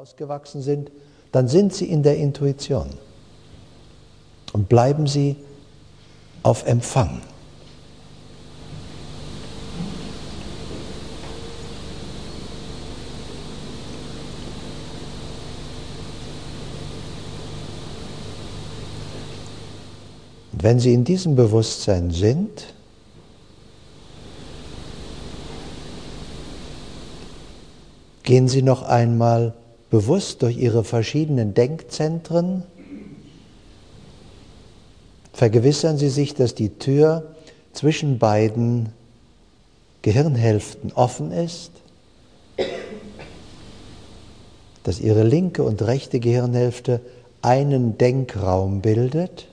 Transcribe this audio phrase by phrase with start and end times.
[0.00, 0.90] hinausgewachsen sind,
[1.30, 2.88] dann sind Sie in der Intuition
[4.54, 5.36] und bleiben Sie
[6.42, 7.20] auf Empfang.
[20.52, 22.72] Und wenn Sie in diesem Bewusstsein sind,
[28.22, 29.52] gehen Sie noch einmal
[29.90, 32.62] bewusst durch Ihre verschiedenen Denkzentren.
[35.32, 37.34] Vergewissern Sie sich, dass die Tür
[37.72, 38.90] zwischen beiden
[40.02, 41.72] Gehirnhälften offen ist,
[44.82, 47.00] dass Ihre linke und rechte Gehirnhälfte
[47.42, 49.46] einen Denkraum bildet.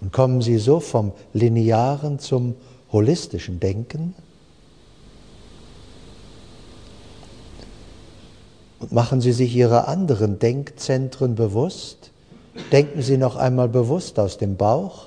[0.00, 2.54] Und kommen Sie so vom linearen zum
[2.90, 4.14] holistischen Denken.
[8.80, 12.10] Und machen Sie sich Ihre anderen Denkzentren bewusst.
[12.72, 15.06] Denken Sie noch einmal bewusst aus dem Bauch.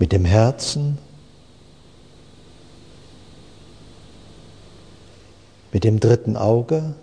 [0.00, 0.98] Mit dem Herzen.
[5.72, 6.94] Mit dem dritten Auge.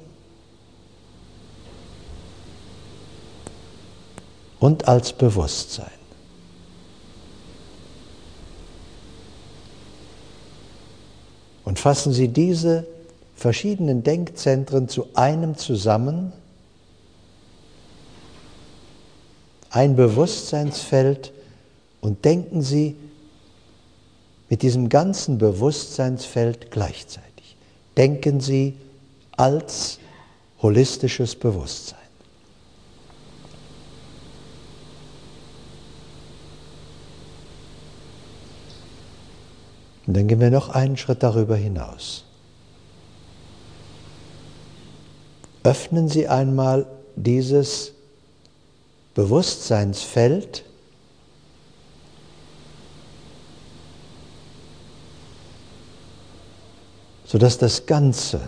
[4.60, 5.97] Und als Bewusstsein.
[11.68, 12.88] Und fassen Sie diese
[13.36, 16.32] verschiedenen Denkzentren zu einem zusammen,
[19.70, 21.34] ein Bewusstseinsfeld
[22.00, 22.96] und denken Sie
[24.48, 27.58] mit diesem ganzen Bewusstseinsfeld gleichzeitig.
[27.98, 28.78] Denken Sie
[29.36, 30.00] als
[30.62, 32.00] holistisches Bewusstsein.
[40.08, 42.24] Und dann gehen wir noch einen Schritt darüber hinaus.
[45.64, 47.92] Öffnen Sie einmal dieses
[49.14, 50.64] Bewusstseinsfeld
[57.28, 58.40] sodass das Ganze,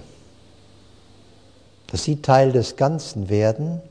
[1.88, 3.82] dass Sie Teil des Ganzen werden.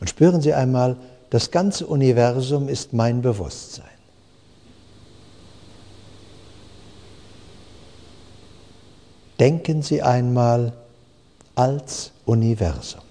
[0.00, 0.96] Und spüren Sie einmal,
[1.30, 3.84] das ganze Universum ist mein Bewusstsein.
[9.38, 10.72] Denken Sie einmal
[11.54, 13.02] als Universum.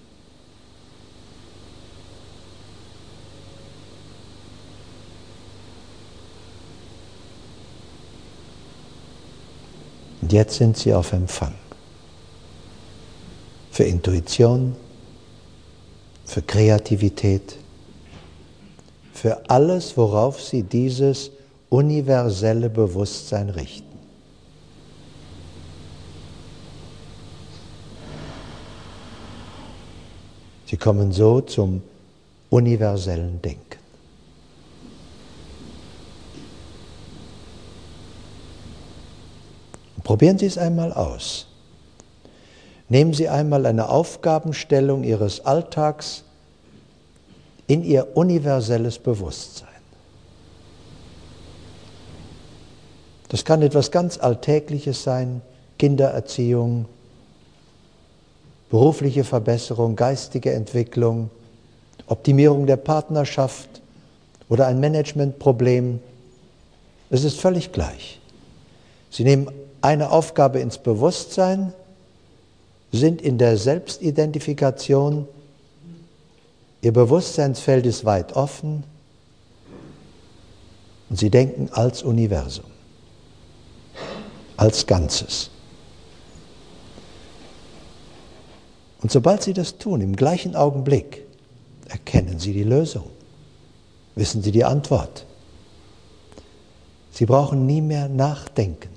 [10.21, 11.53] Und jetzt sind Sie auf Empfang
[13.69, 14.75] für Intuition,
[16.25, 17.57] für Kreativität,
[19.15, 21.31] für alles, worauf sie dieses
[21.69, 23.97] universelle Bewusstsein richten.
[30.65, 31.81] Sie kommen so zum
[32.49, 33.79] universellen Denken.
[40.03, 41.47] Probieren Sie es einmal aus.
[42.89, 46.24] Nehmen Sie einmal eine Aufgabenstellung Ihres Alltags
[47.67, 49.69] in ihr universelles Bewusstsein.
[53.29, 55.41] Das kann etwas ganz Alltägliches sein,
[55.77, 56.85] Kindererziehung,
[58.69, 61.29] berufliche Verbesserung, geistige Entwicklung,
[62.07, 63.81] Optimierung der Partnerschaft
[64.47, 65.99] oder ein Managementproblem.
[67.09, 68.19] Es ist völlig gleich.
[69.09, 69.49] Sie nehmen
[69.81, 71.73] eine Aufgabe ins Bewusstsein,
[72.91, 75.27] sind in der Selbstidentifikation
[76.85, 78.83] Ihr Bewusstseinsfeld ist weit offen
[81.09, 82.67] und Sie denken als Universum,
[84.55, 85.49] als Ganzes.
[89.01, 91.25] Und sobald Sie das tun, im gleichen Augenblick,
[91.89, 93.09] erkennen Sie die Lösung,
[94.13, 95.25] wissen Sie die Antwort.
[97.09, 98.94] Sie brauchen nie mehr nachdenken.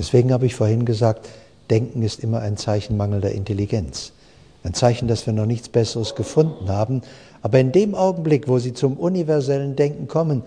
[0.00, 1.28] Deswegen habe ich vorhin gesagt,
[1.68, 4.12] Denken ist immer ein Zeichen mangelnder Intelligenz.
[4.64, 7.02] Ein Zeichen, dass wir noch nichts Besseres gefunden haben.
[7.42, 10.42] Aber in dem Augenblick, wo Sie zum universellen Denken kommen,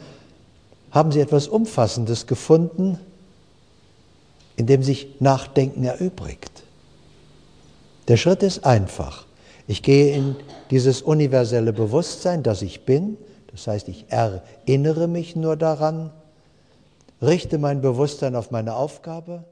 [0.90, 2.98] haben Sie etwas Umfassendes gefunden,
[4.56, 6.64] in dem sich Nachdenken erübrigt.
[8.08, 9.28] Der Schritt ist einfach.
[9.68, 10.36] Ich gehe in
[10.72, 13.18] dieses universelle Bewusstsein, das ich bin.
[13.52, 16.10] Das heißt, ich erinnere mich nur daran
[17.24, 19.46] richte mein Bewusstsein auf meine Aufgabe